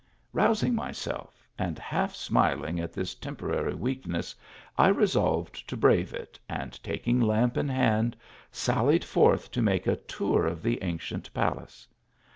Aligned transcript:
Rousing 0.33 0.73
myself, 0.73 1.45
and 1.59 1.77
half 1.77 2.15
smiling 2.15 2.79
at 2.79 2.91
this 2.91 3.13
tempora 3.13 3.65
ry 3.65 3.73
weakness, 3.75 4.33
I 4.75 4.87
resolved 4.87 5.69
to 5.69 5.77
brave 5.77 6.11
it, 6.11 6.39
and, 6.49 6.81
taking 6.81 7.21
lamp 7.21 7.55
in 7.55 7.69
hand, 7.69 8.17
sallied 8.51 9.03
forth 9.05 9.51
to 9.51 9.61
make 9.61 9.85
a 9.85 9.97
tour 9.97 10.47
of 10.47 10.63
the 10.63 10.81
ancient 10.81 11.31
palace. 11.35 11.87